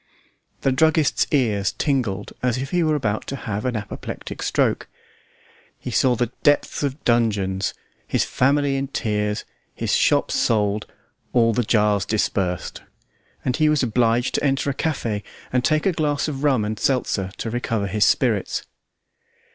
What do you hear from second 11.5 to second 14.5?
the jars dispersed; and he was obliged to